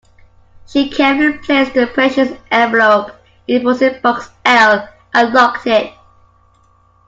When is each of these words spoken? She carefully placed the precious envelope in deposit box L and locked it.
She 0.65 0.89
carefully 0.89 1.37
placed 1.43 1.75
the 1.75 1.85
precious 1.85 2.35
envelope 2.49 3.11
in 3.47 3.59
deposit 3.59 4.01
box 4.01 4.31
L 4.43 4.89
and 5.13 5.31
locked 5.31 5.67
it. 5.67 5.93